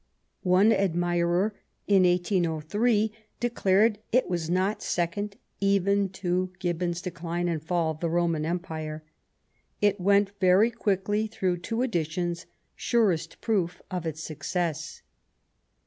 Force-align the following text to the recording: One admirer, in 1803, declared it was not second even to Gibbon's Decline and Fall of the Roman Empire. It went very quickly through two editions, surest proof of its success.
One 0.41 0.73
admirer, 0.73 1.53
in 1.85 2.05
1803, 2.05 3.11
declared 3.39 3.99
it 4.11 4.27
was 4.27 4.49
not 4.49 4.81
second 4.81 5.35
even 5.59 6.09
to 6.13 6.51
Gibbon's 6.57 7.03
Decline 7.03 7.47
and 7.47 7.61
Fall 7.63 7.91
of 7.91 7.99
the 7.99 8.09
Roman 8.09 8.43
Empire. 8.43 9.03
It 9.79 10.01
went 10.01 10.31
very 10.39 10.71
quickly 10.71 11.27
through 11.27 11.57
two 11.57 11.83
editions, 11.83 12.47
surest 12.75 13.39
proof 13.41 13.79
of 13.91 14.07
its 14.07 14.23
success. 14.23 15.03